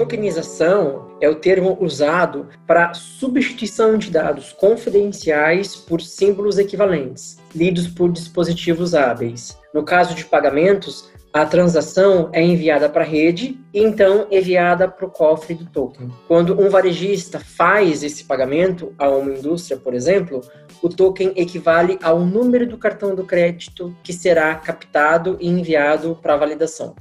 Tokenização 0.00 1.10
é 1.20 1.28
o 1.28 1.34
termo 1.34 1.76
usado 1.78 2.48
para 2.66 2.94
substituição 2.94 3.98
de 3.98 4.10
dados 4.10 4.50
confidenciais 4.50 5.76
por 5.76 6.00
símbolos 6.00 6.56
equivalentes, 6.56 7.36
lidos 7.54 7.86
por 7.86 8.10
dispositivos 8.10 8.94
hábeis. 8.94 9.58
No 9.74 9.84
caso 9.84 10.14
de 10.14 10.24
pagamentos, 10.24 11.10
a 11.34 11.44
transação 11.44 12.30
é 12.32 12.42
enviada 12.42 12.88
para 12.88 13.02
a 13.02 13.06
rede 13.06 13.60
e 13.74 13.82
então 13.82 14.26
enviada 14.30 14.88
para 14.88 15.04
o 15.04 15.10
cofre 15.10 15.52
do 15.52 15.66
token. 15.66 16.08
Quando 16.26 16.58
um 16.58 16.70
varejista 16.70 17.38
faz 17.38 18.02
esse 18.02 18.24
pagamento 18.24 18.94
a 18.96 19.10
uma 19.10 19.30
indústria, 19.30 19.76
por 19.76 19.92
exemplo, 19.92 20.40
o 20.82 20.88
token 20.88 21.34
equivale 21.36 21.98
ao 22.02 22.20
número 22.20 22.66
do 22.66 22.78
cartão 22.78 23.14
do 23.14 23.26
crédito 23.26 23.94
que 24.02 24.14
será 24.14 24.54
captado 24.54 25.36
e 25.38 25.46
enviado 25.46 26.18
para 26.22 26.38
validação. 26.38 26.96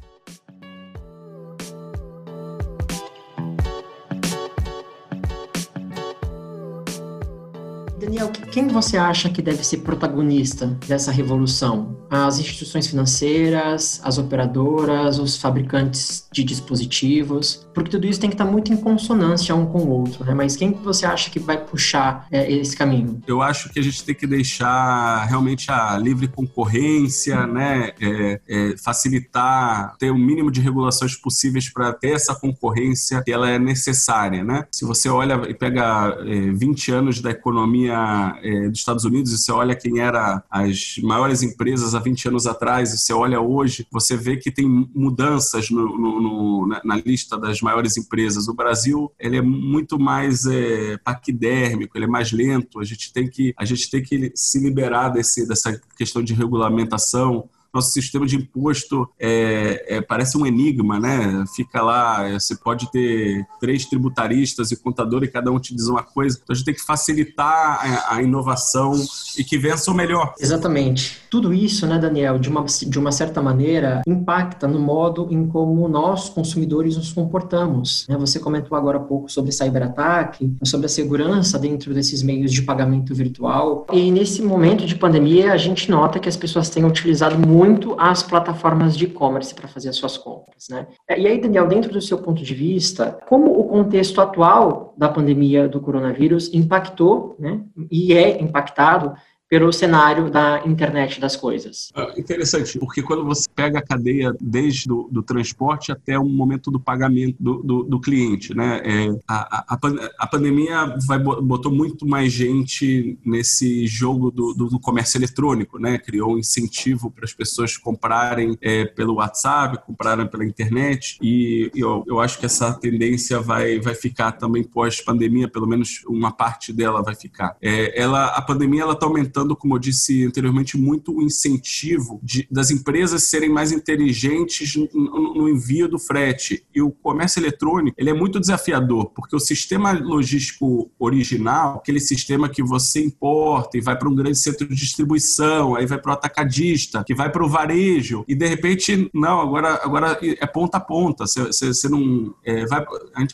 Quem 8.51 8.67
você 8.67 8.97
acha 8.97 9.29
que 9.29 9.41
deve 9.41 9.63
ser 9.63 9.77
protagonista 9.77 10.67
dessa 10.87 11.11
revolução? 11.11 11.97
As 12.09 12.39
instituições 12.39 12.87
financeiras, 12.87 14.01
as 14.03 14.17
operadoras, 14.17 15.19
os 15.19 15.37
fabricantes 15.37 16.27
de 16.31 16.43
dispositivos? 16.43 17.67
Porque 17.73 17.91
tudo 17.91 18.07
isso 18.07 18.19
tem 18.19 18.29
que 18.29 18.33
estar 18.33 18.45
muito 18.45 18.73
em 18.73 18.77
consonância 18.77 19.55
um 19.55 19.65
com 19.65 19.79
o 19.79 19.89
outro, 19.89 20.25
né? 20.25 20.33
Mas 20.33 20.55
quem 20.55 20.73
você 20.73 21.05
acha 21.05 21.29
que 21.29 21.39
vai 21.39 21.63
puxar 21.63 22.27
é, 22.31 22.51
esse 22.51 22.75
caminho? 22.75 23.21
Eu 23.27 23.41
acho 23.41 23.69
que 23.69 23.79
a 23.79 23.83
gente 23.83 24.03
tem 24.03 24.15
que 24.15 24.27
deixar 24.27 25.25
realmente 25.25 25.71
a 25.71 25.97
livre 25.97 26.27
concorrência, 26.27 27.45
né? 27.45 27.91
É, 28.01 28.41
é, 28.47 28.75
facilitar, 28.77 29.95
ter 29.97 30.09
o 30.09 30.17
mínimo 30.17 30.51
de 30.51 30.59
regulações 30.59 31.15
possíveis 31.15 31.71
para 31.71 31.93
ter 31.93 32.13
essa 32.13 32.33
concorrência 32.35 33.21
que 33.23 33.31
ela 33.31 33.49
é 33.49 33.59
necessária, 33.59 34.43
né? 34.43 34.65
Se 34.71 34.83
você 34.83 35.07
olha 35.07 35.47
e 35.47 35.53
pega 35.53 36.17
20 36.55 36.91
é, 36.91 36.95
anos 36.95 37.21
da 37.21 37.29
economia 37.29 38.08
é, 38.41 38.69
dos 38.69 38.79
Estados 38.79 39.05
Unidos 39.05 39.31
e 39.31 39.37
você 39.37 39.51
olha 39.51 39.75
quem 39.75 39.99
era 39.99 40.43
as 40.49 40.95
maiores 41.01 41.41
empresas 41.41 41.95
há 41.95 41.99
20 41.99 42.29
anos 42.29 42.47
atrás 42.47 42.93
e 42.93 42.97
você 42.97 43.13
olha 43.13 43.39
hoje, 43.39 43.87
você 43.91 44.15
vê 44.15 44.37
que 44.37 44.51
tem 44.51 44.67
mudanças 44.93 45.69
no, 45.69 45.97
no, 45.97 46.21
no, 46.21 46.67
na, 46.67 46.81
na, 46.83 46.95
lista 46.97 47.37
das 47.37 47.61
maiores 47.61 47.97
empresas. 47.97 48.47
O 48.47 48.53
Brasil 48.53 49.11
ele 49.19 49.37
é 49.37 49.41
muito 49.41 49.99
mais 49.99 50.45
é, 50.45 50.97
paquidérmico, 50.97 51.97
ele 51.97 52.05
é 52.05 52.07
mais 52.07 52.31
lento. 52.31 52.79
A 52.79 52.83
gente 52.83 53.11
tem 53.13 53.27
que 53.29 53.53
a 53.57 53.65
gente 53.65 53.89
tem 53.89 54.01
que 54.01 54.31
se 54.35 54.59
liberar 54.59 55.09
desse, 55.09 55.47
dessa 55.47 55.79
questão 55.97 56.23
de 56.23 56.33
regulamentação 56.33 57.49
nosso 57.73 57.91
sistema 57.91 58.25
de 58.25 58.35
imposto 58.35 59.07
é, 59.19 59.97
é, 59.97 60.01
parece 60.01 60.37
um 60.37 60.45
enigma, 60.45 60.99
né? 60.99 61.43
Fica 61.55 61.81
lá, 61.81 62.29
você 62.31 62.55
pode 62.55 62.91
ter 62.91 63.45
três 63.59 63.85
tributaristas 63.85 64.71
e 64.71 64.75
contador 64.75 65.23
e 65.23 65.27
cada 65.27 65.51
um 65.51 65.59
te 65.59 65.75
diz 65.75 65.87
uma 65.87 66.03
coisa. 66.03 66.39
Então 66.41 66.53
a 66.53 66.55
gente 66.55 66.65
tem 66.65 66.73
que 66.73 66.85
facilitar 66.85 67.79
a, 67.81 68.15
a 68.15 68.23
inovação 68.23 68.93
e 69.37 69.43
que 69.43 69.57
vença 69.57 69.91
o 69.91 69.93
melhor. 69.93 70.33
Exatamente. 70.39 71.19
Tudo 71.29 71.53
isso, 71.53 71.85
né, 71.85 71.99
Daniel, 71.99 72.39
de 72.39 72.49
uma, 72.49 72.63
de 72.63 72.99
uma 72.99 73.11
certa 73.11 73.41
maneira, 73.41 74.01
impacta 74.07 74.67
no 74.67 74.79
modo 74.79 75.27
em 75.29 75.47
como 75.47 75.87
nós, 75.87 76.29
consumidores, 76.29 76.97
nos 76.97 77.13
comportamos. 77.13 78.07
Né? 78.09 78.17
Você 78.17 78.39
comentou 78.39 78.77
agora 78.77 78.97
há 78.97 79.01
pouco 79.01 79.31
sobre 79.31 79.51
cyberataque, 79.51 80.51
sobre 80.63 80.87
a 80.87 80.89
segurança 80.89 81.59
dentro 81.59 81.93
desses 81.93 82.23
meios 82.23 82.51
de 82.51 82.63
pagamento 82.63 83.13
virtual. 83.13 83.85
E 83.93 84.11
nesse 84.11 84.41
momento 84.41 84.85
de 84.85 84.95
pandemia, 84.95 85.53
a 85.53 85.57
gente 85.57 85.89
nota 85.89 86.19
que 86.19 86.27
as 86.27 86.37
pessoas 86.37 86.69
têm 86.69 86.83
utilizado 86.83 87.37
muito 87.37 87.58
muito 87.59 87.93
as 87.99 88.23
plataformas 88.23 88.95
de 88.95 89.03
e-commerce 89.03 89.53
para 89.53 89.67
fazer 89.67 89.89
as 89.89 89.97
suas 89.97 90.17
compras, 90.17 90.69
né? 90.69 90.87
E 91.09 91.27
aí, 91.27 91.41
Daniel, 91.41 91.67
dentro 91.67 91.91
do 91.91 92.01
seu 92.01 92.17
ponto 92.19 92.41
de 92.41 92.55
vista, 92.55 93.19
como 93.27 93.51
o 93.59 93.65
contexto 93.65 94.21
atual 94.21 94.93
da 94.97 95.09
pandemia 95.09 95.67
do 95.67 95.81
coronavírus 95.81 96.53
impactou, 96.53 97.35
né, 97.37 97.61
e 97.91 98.13
é 98.13 98.41
impactado 98.41 99.13
pelo 99.49 99.73
cenário 99.73 100.29
da 100.29 100.61
internet 100.63 101.19
das 101.19 101.35
coisas. 101.35 101.89
Ah, 101.95 102.13
interessante, 102.15 102.77
porque 102.77 103.01
quando 103.01 103.25
você 103.25 103.47
pega 103.53 103.79
a 103.79 103.81
cadeia 103.81 104.31
desde 104.39 104.87
do, 104.87 105.09
do 105.11 105.23
transporte 105.23 105.91
até 105.91 106.19
o 106.19 106.25
momento 106.25 106.69
do 106.69 106.79
pagamento 106.79 107.35
do, 107.39 107.63
do, 107.63 107.83
do 107.83 107.99
cliente, 107.99 108.55
né? 108.55 108.81
É, 108.85 109.19
a, 109.27 109.73
a, 109.73 109.77
a, 110.19 110.27
pandemia 110.27 110.95
vai, 111.07 111.17
botou 111.17 111.71
muito 111.71 112.07
mais 112.07 112.31
gente 112.31 113.17
nesse 113.25 113.87
jogo 113.87 114.29
do, 114.29 114.53
do, 114.53 114.79
comércio 114.79 115.17
eletrônico, 115.17 115.79
né? 115.79 115.97
Criou 115.97 116.35
um 116.35 116.37
incentivo 116.37 117.09
para 117.09 117.25
as 117.25 117.33
pessoas 117.33 117.75
comprarem 117.75 118.55
é, 118.61 118.85
pelo 118.85 119.15
WhatsApp, 119.15 119.83
comprarem 119.83 120.27
pela 120.27 120.45
internet 120.45 121.17
e, 121.21 121.71
e 121.73 121.79
eu, 121.79 122.03
eu 122.07 122.19
acho 122.19 122.37
que 122.37 122.45
essa 122.45 122.71
tendência 122.73 123.39
vai, 123.39 123.79
vai 123.79 123.95
ficar 123.95 124.33
também 124.33 124.63
pós-pandemia, 124.63 125.47
pelo 125.47 125.65
menos 125.65 126.03
uma 126.07 126.31
parte 126.31 126.71
dela 126.71 127.01
vai 127.01 127.15
ficar. 127.15 127.57
É, 127.59 127.99
ela, 127.99 128.27
a 128.27 128.41
pandemia 128.41 128.83
ela 128.83 128.93
está 128.93 129.07
aumentando 129.07 129.38
aumentando, 129.39 129.55
como 129.55 129.75
eu 129.75 129.79
disse 129.79 130.25
anteriormente, 130.25 130.77
muito 130.77 131.15
o 131.15 131.21
incentivo 131.21 132.19
de, 132.21 132.47
das 132.51 132.71
empresas 132.71 133.23
serem 133.23 133.49
mais 133.49 133.71
inteligentes 133.71 134.75
no, 134.75 135.33
no, 135.33 135.49
envio 135.49 135.87
do 135.87 135.97
frete. 135.97 136.65
E 136.73 136.81
o 136.81 136.91
comércio 136.91 137.39
eletrônico 137.39 137.95
ele 137.97 138.09
é 138.09 138.13
muito 138.13 138.39
desafiador, 138.39 139.11
porque 139.11 139.35
o 139.35 139.39
sistema 139.39 139.91
logístico 139.91 140.91
original, 140.99 141.77
aquele 141.77 141.99
sistema 141.99 142.49
que 142.49 142.63
você 142.63 143.03
importa 143.03 143.77
e 143.77 143.81
vai 143.81 143.97
para 143.97 144.09
um 144.09 144.15
grande 144.15 144.37
centro 144.37 144.67
de 144.67 144.75
distribuição, 144.75 145.75
aí 145.75 145.85
vai 145.85 145.99
para 145.99 146.11
o 146.11 146.13
atacadista, 146.13 147.03
que 147.05 147.15
vai 147.15 147.31
para 147.31 147.43
o 147.43 147.49
varejo, 147.49 148.23
e 148.27 148.35
de 148.35 148.47
repente, 148.47 149.09
não, 149.13 149.41
agora, 149.41 149.79
agora 149.83 150.19
é 150.21 150.45
ponta 150.45 150.77
a 150.77 150.81
ponta. 150.81 151.25
Você, 151.25 151.45
você, 151.45 151.67
você 151.67 151.89
não. 151.89 152.33
É, 152.43 152.65
vai, 152.65 152.85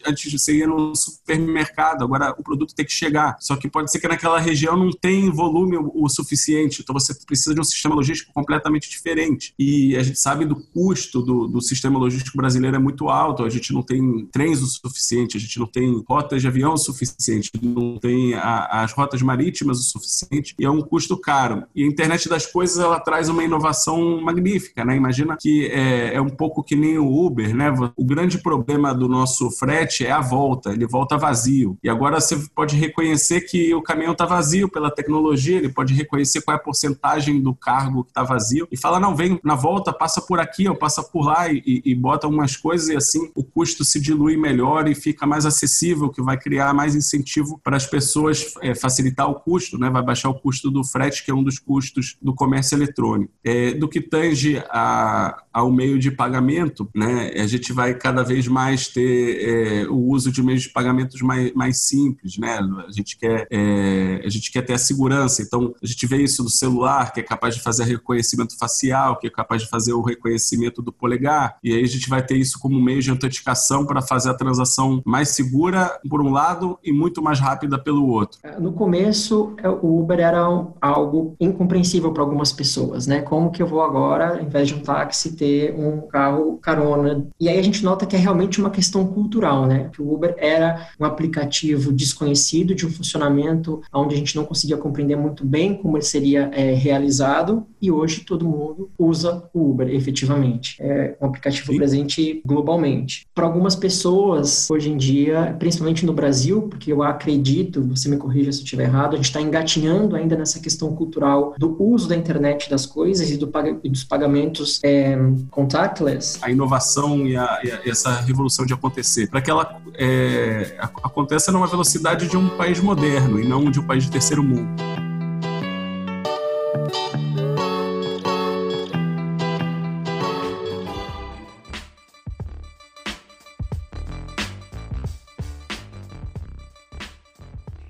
antes 0.06 0.32
você 0.32 0.58
ia 0.58 0.68
no 0.68 0.96
supermercado, 0.96 2.04
agora 2.04 2.34
o 2.38 2.44
produto 2.44 2.76
tem 2.76 2.86
que 2.86 2.92
chegar. 2.92 3.38
Só 3.40 3.56
que 3.56 3.70
pode 3.70 3.92
ser 3.92 4.00
que 4.00 4.08
naquela 4.08 4.40
região 4.40 4.78
não 4.78 4.92
tem 4.92 5.30
volume 5.30 5.78
o 5.96 6.10
suficiente. 6.10 6.82
Então 6.82 6.94
você 6.94 7.14
precisa 7.26 7.54
de 7.54 7.62
um 7.62 7.64
sistema 7.64 7.96
logístico 7.96 8.34
completamente 8.34 8.90
diferente. 8.90 9.54
E 9.58 9.96
a 9.96 10.04
gente 10.04 10.20
sabe 10.20 10.46
do 10.46 10.56
custo 10.56 11.22
do, 11.22 11.48
do 11.48 11.62
sistema 11.62 11.98
logístico 11.98 12.38
brasileiro 12.38 12.76
é 12.76 12.80
muito 12.80 13.10
alto. 13.10 13.44
A 13.44 13.50
gente 13.50 13.74
não 13.74 13.82
tem 13.82 14.28
trens 14.32 14.62
o 14.62 14.68
suficiente, 14.68 15.38
a 15.38 15.40
gente 15.40 15.60
não 15.60 15.68
tem 15.68 16.04
rotas 16.08 16.42
de 16.42 16.48
avião 16.48 16.74
o 16.74 16.78
suficiente, 16.78 17.52
não 17.62 17.98
tem 17.98 18.34
a, 18.34 18.84
as 18.84 18.94
rotas 18.94 19.22
marítimas 19.22 19.80
o 19.80 19.84
suficiente 19.84 20.56
e 20.60 20.66
é 20.66 20.70
um 20.70 20.82
custo 20.82 21.18
caro. 21.18 21.64
E 21.76 21.84
a 21.84 21.88
internet 21.88 22.28
das 22.30 22.46
coisas 22.46 22.78
ela 22.78 23.00
traz 23.00 23.30
uma 23.30 23.44
inovação 23.44 24.22
magnífica, 24.22 24.84
né? 24.84 24.96
Imagina 24.96 25.38
que 25.40 25.68
é, 25.68 26.16
é 26.16 26.22
um 26.22 26.30
pouco 26.30 26.64
que 26.64 26.76
nem 26.76 26.98
o 26.98 27.26
Uber, 27.26 27.56
né? 27.56 27.74
O 27.96 28.06
grande 28.06 28.38
problema 28.38 28.94
do 28.94 29.08
nosso 29.08 29.50
frete 29.52 30.06
é 30.06 30.12
a 30.12 30.22
volta, 30.22 30.72
ele 30.72 30.88
volta 30.88 31.18
vazio. 31.18 31.78
E 31.84 31.90
agora 31.90 32.20
você 32.20 32.38
pode 32.54 32.76
reconhecer 32.76 33.42
que 33.42 33.74
o 33.74 33.82
caminhão 33.82 34.14
está 34.14 34.26
vazio 34.26 34.70
pela 34.70 34.92
tecnologia, 34.92 35.58
ele 35.58 35.70
pode 35.70 35.85
pode 35.86 35.94
reconhecer 35.94 36.42
qual 36.42 36.58
é 36.58 36.60
a 36.60 36.64
porcentagem 36.64 37.40
do 37.40 37.54
cargo 37.54 38.04
que 38.04 38.10
está 38.10 38.24
vazio 38.24 38.68
e 38.72 38.78
fala, 38.78 39.00
não, 39.00 39.16
vem 39.16 39.40
na 39.44 39.54
volta, 39.54 39.94
passa 39.94 40.20
por 40.20 40.40
aqui 40.40 40.68
ou 40.68 40.76
passa 40.76 41.04
por 41.04 41.26
lá 41.26 41.48
e, 41.52 41.82
e 41.86 41.94
bota 41.94 42.28
umas 42.28 42.58
coisas 42.58 42.90
e 42.90 42.96
assim 42.96 43.32
o 43.36 43.44
custo 43.44 43.86
se 43.86 44.00
dilui 44.00 44.36
melhor 44.36 44.88
e 44.88 44.96
fica 44.96 45.28
mais 45.28 45.46
acessível, 45.46 46.10
que 46.10 46.22
vai 46.22 46.38
criar 46.38 46.74
mais 46.74 46.96
incentivo 46.96 47.60
para 47.64 47.78
as 47.78 47.86
pessoas 47.86 48.54
é, 48.62 48.74
facilitar 48.74 49.30
o 49.30 49.36
custo, 49.36 49.78
né? 49.78 49.90
vai 49.90 50.02
baixar 50.02 50.30
o 50.30 50.40
custo 50.40 50.72
do 50.72 50.84
frete, 50.84 51.24
que 51.24 51.30
é 51.30 51.34
um 51.34 51.44
dos 51.44 51.60
custos 51.60 52.18
do 52.20 52.34
comércio 52.34 52.76
eletrônico. 52.76 53.32
É, 53.44 53.74
do 53.74 53.88
que 53.88 54.02
tange 54.02 54.58
a, 54.70 55.44
ao 55.56 55.72
meio 55.72 55.98
de 55.98 56.12
pagamento, 56.12 56.90
né? 56.94 57.32
A 57.34 57.48
gente 57.48 57.72
vai 57.72 57.94
cada 57.94 58.24
vez 58.24 58.46
mais 58.46 58.90
ter 58.90 59.40
é, 59.42 59.88
o 59.88 59.96
uso 59.96 60.30
de 60.30 60.44
meios 60.44 60.64
de 60.64 60.70
pagamentos 60.70 61.22
mais, 61.22 61.54
mais 61.54 61.78
simples, 61.78 62.38
né? 62.38 62.60
A 62.86 62.92
gente 62.92 63.18
quer 63.18 63.48
é, 63.50 64.22
a 64.26 64.28
gente 64.28 64.52
quer 64.52 64.64
ter 64.64 64.74
a 64.74 64.78
segurança. 64.78 65.42
Então 65.42 65.74
a 65.82 65.88
gente 65.88 66.06
vê 66.08 66.18
isso 66.18 66.44
no 66.44 66.50
celular, 66.50 67.14
que 67.14 67.22
é 67.22 67.24
capaz 67.24 67.56
de 67.56 67.62
fazer 67.62 67.86
reconhecimento 67.86 68.58
facial, 68.58 69.18
que 69.18 69.28
é 69.28 69.30
capaz 69.30 69.62
de 69.62 69.70
fazer 69.70 69.94
o 69.94 70.02
reconhecimento 70.02 70.82
do 70.82 70.92
polegar, 70.92 71.56
e 71.64 71.74
aí 71.74 71.84
a 71.84 71.88
gente 71.88 72.10
vai 72.10 72.22
ter 72.22 72.36
isso 72.36 72.60
como 72.60 72.78
meio 72.82 73.02
de 73.02 73.10
autenticação 73.10 73.86
para 73.86 74.02
fazer 74.02 74.32
a 74.32 74.34
transação 74.34 75.02
mais 75.06 75.30
segura 75.30 75.98
por 76.10 76.22
um 76.22 76.32
lado 76.32 76.78
e 76.84 76.92
muito 76.92 77.22
mais 77.22 77.40
rápida 77.40 77.80
pelo 77.80 78.10
outro. 78.10 78.40
É, 78.44 78.60
no 78.60 78.74
começo, 78.74 79.54
é, 79.64 79.70
o 79.70 80.02
Uber 80.02 80.20
era 80.20 80.42
algo 80.82 81.34
incompreensível 81.40 82.12
para 82.12 82.24
algumas 82.24 82.52
pessoas, 82.52 83.08
né? 83.08 83.22
Como 83.22 83.52
que 83.52 83.64
eu 83.64 83.68
vou 83.68 83.82
agora, 83.82 84.36
ao 84.36 84.42
invés 84.42 84.68
de 84.68 84.74
um 84.74 84.82
táxi, 84.82 85.34
ter 85.34 85.45
um 85.78 86.02
carro 86.02 86.58
carona? 86.62 87.28
E 87.40 87.50
aí 87.50 87.60
a 87.60 87.62
gente 87.62 87.84
nota 87.84 88.06
que 88.06 88.16
é 88.16 88.20
realmente 88.20 88.60
uma 88.60 88.70
questão 88.70 89.06
cultural, 89.06 89.66
né? 89.66 89.90
Que 89.94 90.02
o 90.02 90.14
Uber 90.14 90.36
era 90.38 90.90
um 91.00 91.06
aplicativo 91.06 91.92
desconhecido 91.92 92.74
de 92.74 92.86
um 92.86 92.90
funcionamento 92.90 93.82
onde 93.94 94.16
a 94.16 94.18
gente 94.18 94.36
não 94.36 94.46
conseguia 94.46 94.78
compreender 94.78 95.16
muito 95.16 95.46
bem 95.46 95.76
como 95.76 95.98
ele 95.98 96.06
seria 96.06 96.50
é, 96.54 96.74
realizado 96.74 97.66
e 97.82 97.92
hoje 97.92 98.22
todo 98.22 98.48
mundo 98.48 98.90
usa 98.98 99.44
o 99.54 99.70
Uber, 99.70 99.88
efetivamente. 99.90 100.78
É 100.80 101.16
um 101.22 101.28
aplicativo 101.28 101.72
Sim. 101.72 101.78
presente 101.78 102.42
globalmente. 102.46 103.28
Para 103.34 103.46
algumas 103.46 103.76
pessoas, 103.76 104.70
hoje 104.70 104.90
em 104.90 104.98
dia, 104.98 105.56
principalmente 105.60 106.06
no 106.06 106.14
Brasil, 106.14 106.64
porque 106.64 106.92
eu 106.92 107.04
acredito, 107.04 107.82
você 107.84 108.10
me 108.10 108.18
corrija 108.18 108.52
se 108.52 108.60
eu 108.60 108.64
estiver 108.64 108.86
errado, 108.86 109.14
a 109.14 109.18
gente 109.18 109.26
está 109.26 109.42
engatinhando 109.42 110.16
ainda 110.16 110.36
nessa 110.36 110.60
questão 110.60 110.96
cultural 110.96 111.54
do 111.58 111.82
uso 111.82 112.08
da 112.08 112.16
internet 112.16 112.70
das 112.70 112.86
coisas 112.86 113.30
e, 113.30 113.38
do, 113.38 113.52
e 113.84 113.90
dos 113.90 114.04
pagamentos 114.04 114.80
é, 114.84 115.16
contactless. 115.52 116.38
A 116.42 116.50
inovação 116.50 117.26
e, 117.26 117.36
a, 117.36 117.60
e, 117.64 117.90
essa 117.90 118.12
revolução 118.22 118.66
de 118.66 118.74
acontecer, 118.74 119.28
para 119.28 119.42
que 119.42 119.50
ela 119.50 119.82
é, 119.96 120.76
aconteça 120.80 121.52
numa 121.52 121.68
velocidade 121.68 122.28
de 122.28 122.38
um 122.38 122.50
país 122.58 122.80
moderno 122.80 123.40
e 123.40 123.48
não 123.48 123.70
de 123.70 123.80
um 123.80 123.86
país 123.86 124.04
de 124.04 124.12
terceiro 124.12 124.44
mundo. 124.44 124.68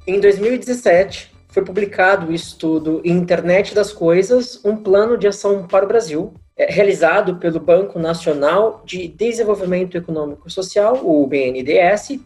Em 0.07 0.19
2017, 0.19 1.33
foi 1.49 1.63
publicado 1.63 2.27
o 2.27 2.33
estudo 2.33 3.01
Internet 3.03 3.73
das 3.73 3.91
Coisas, 3.91 4.59
um 4.63 4.75
plano 4.75 5.17
de 5.17 5.25
ação 5.25 5.65
para 5.65 5.85
o 5.85 5.87
Brasil, 5.87 6.33
realizado 6.57 7.35
pelo 7.35 7.59
Banco 7.59 7.99
Nacional 7.99 8.81
de 8.85 9.07
Desenvolvimento 9.07 9.97
Econômico 9.97 10.49
Social, 10.49 11.01
o 11.03 11.27
BNDES, 11.27 12.19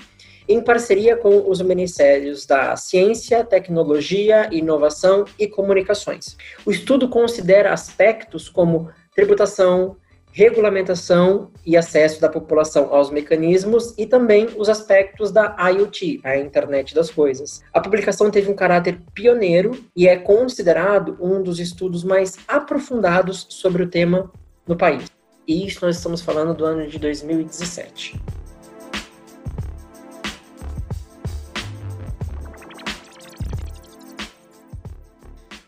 em 0.47 0.61
parceria 0.61 1.15
com 1.15 1.49
os 1.49 1.61
Ministérios 1.61 2.45
da 2.45 2.75
Ciência, 2.75 3.43
Tecnologia, 3.43 4.49
Inovação 4.51 5.25
e 5.37 5.47
Comunicações. 5.47 6.37
O 6.65 6.71
estudo 6.71 7.07
considera 7.09 7.71
aspectos 7.71 8.49
como 8.49 8.89
tributação, 9.13 9.95
regulamentação 10.31 11.51
e 11.65 11.75
acesso 11.75 12.21
da 12.21 12.29
população 12.29 12.93
aos 12.93 13.09
mecanismos 13.09 13.93
e 13.97 14.05
também 14.05 14.47
os 14.57 14.69
aspectos 14.69 15.31
da 15.31 15.55
IoT, 15.69 16.21
a 16.23 16.37
Internet 16.37 16.93
das 16.93 17.09
Coisas. 17.09 17.61
A 17.73 17.79
publicação 17.79 18.29
teve 18.31 18.49
um 18.49 18.55
caráter 18.55 19.01
pioneiro 19.13 19.71
e 19.95 20.07
é 20.07 20.15
considerado 20.17 21.17
um 21.19 21.41
dos 21.41 21.59
estudos 21.59 22.03
mais 22.03 22.37
aprofundados 22.47 23.47
sobre 23.49 23.83
o 23.83 23.89
tema 23.89 24.31
no 24.67 24.75
país. 24.75 25.05
E 25.47 25.65
isso 25.65 25.83
nós 25.83 25.97
estamos 25.97 26.21
falando 26.21 26.53
do 26.53 26.63
ano 26.63 26.87
de 26.87 26.99
2017. 26.99 28.38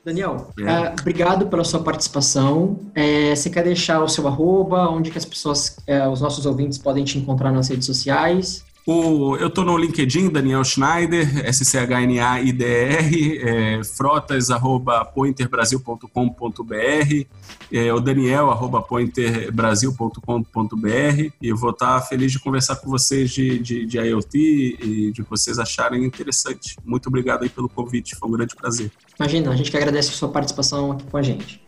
Daniel, 0.03 0.51
é. 0.59 0.63
uh, 0.63 0.93
obrigado 0.99 1.47
pela 1.47 1.63
sua 1.63 1.81
participação. 1.83 2.79
É, 2.95 3.35
você 3.35 3.49
quer 3.49 3.63
deixar 3.63 4.03
o 4.03 4.07
seu 4.07 4.27
arroba, 4.27 4.89
onde 4.89 5.11
que 5.11 5.17
as 5.17 5.25
pessoas, 5.25 5.77
é, 5.85 6.07
os 6.07 6.21
nossos 6.21 6.45
ouvintes 6.45 6.77
podem 6.77 7.03
te 7.03 7.19
encontrar 7.19 7.51
nas 7.51 7.69
redes 7.69 7.85
sociais? 7.85 8.63
O, 8.91 9.37
eu 9.37 9.47
estou 9.47 9.63
no 9.63 9.77
LinkedIn, 9.77 10.27
Daniel 10.27 10.65
Schneider, 10.65 11.47
S-C-H-N-A-I-D-R, 11.47 13.37
é, 13.37 13.81
frotas, 13.85 14.51
arroba 14.51 15.05
pointerbrasil.com.br, 15.05 17.25
é, 17.71 17.93
o 17.93 18.01
Daniel, 18.01 18.51
arroba 18.51 18.81
pointerbrasil.com.br, 18.81 21.31
e 21.41 21.47
eu 21.47 21.55
vou 21.55 21.69
estar 21.69 22.01
feliz 22.01 22.33
de 22.33 22.39
conversar 22.39 22.75
com 22.75 22.89
vocês 22.89 23.31
de, 23.31 23.59
de, 23.59 23.85
de 23.85 23.97
IoT 23.97 24.77
e 24.81 25.13
de 25.13 25.21
vocês 25.21 25.57
acharem 25.57 26.03
interessante. 26.03 26.75
Muito 26.83 27.07
obrigado 27.07 27.43
aí 27.43 27.49
pelo 27.49 27.69
convite, 27.69 28.17
foi 28.17 28.27
um 28.27 28.33
grande 28.33 28.57
prazer. 28.57 28.91
Imagina, 29.17 29.51
a 29.51 29.55
gente 29.55 29.71
que 29.71 29.77
agradece 29.77 30.09
a 30.09 30.13
sua 30.13 30.27
participação 30.27 30.91
aqui 30.91 31.05
com 31.05 31.15
a 31.15 31.21
gente. 31.21 31.61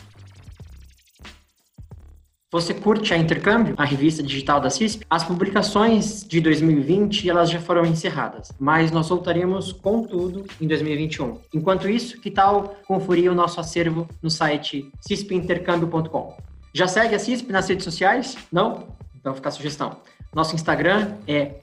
Você 2.54 2.74
curte 2.74 3.14
a 3.14 3.18
Intercâmbio, 3.18 3.76
a 3.78 3.86
revista 3.86 4.22
digital 4.22 4.60
da 4.60 4.70
CISP? 4.70 5.06
As 5.10 5.24
publicações 5.24 6.26
de 6.28 6.42
2020 6.42 7.30
elas 7.30 7.50
já 7.50 7.62
foram 7.62 7.86
encerradas, 7.86 8.52
mas 8.60 8.92
nós 8.92 9.08
voltaremos 9.08 9.72
com 9.72 10.04
tudo 10.04 10.44
em 10.60 10.68
2021. 10.68 11.40
Enquanto 11.54 11.88
isso, 11.88 12.20
que 12.20 12.30
tal 12.30 12.76
conferir 12.86 13.32
o 13.32 13.34
nosso 13.34 13.62
acervo 13.62 14.06
no 14.22 14.30
site 14.30 14.92
cispintercâmbio.com? 15.00 16.36
Já 16.74 16.90
segue 16.90 17.16
a 17.16 17.20
CISP 17.20 17.54
nas 17.54 17.70
redes 17.70 17.86
sociais? 17.86 18.38
Não? 18.52 18.86
Então 19.18 19.34
fica 19.34 19.48
a 19.48 19.52
sugestão. 19.54 19.96
Nosso 20.36 20.54
Instagram 20.54 21.14
é 21.26 21.56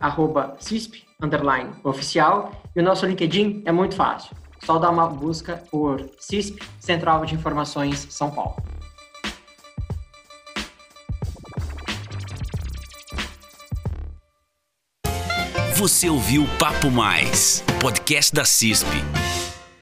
@cisp 0.58 1.04
oficial 1.84 2.62
e 2.74 2.80
o 2.80 2.82
nosso 2.82 3.04
LinkedIn 3.04 3.62
é 3.66 3.72
muito 3.72 3.94
fácil. 3.94 4.34
Só 4.64 4.78
dá 4.78 4.88
uma 4.88 5.06
busca 5.06 5.62
por 5.70 6.08
CISP, 6.18 6.62
Central 6.80 7.26
de 7.26 7.34
Informações 7.34 8.06
São 8.08 8.30
Paulo. 8.30 8.56
Você 15.78 16.08
ouviu 16.10 16.44
Papo 16.58 16.90
Mais, 16.90 17.62
podcast 17.80 18.34
da 18.34 18.44
CISP. 18.44 19.27